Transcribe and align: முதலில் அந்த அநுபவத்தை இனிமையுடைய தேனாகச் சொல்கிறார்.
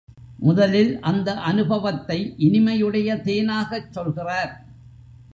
முதலில் 0.39 0.99
அந்த 0.99 1.33
அநுபவத்தை 1.41 2.17
இனிமையுடைய 2.37 3.09
தேனாகச் 3.21 3.91
சொல்கிறார். 3.91 4.51